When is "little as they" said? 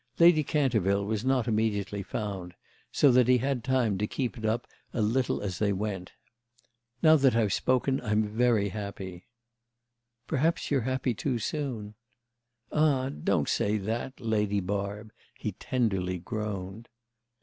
4.99-5.71